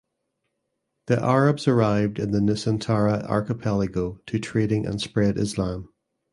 [1.05, 5.89] The Arabs arrived in the Nusantara archipelago to trading and spread Islam.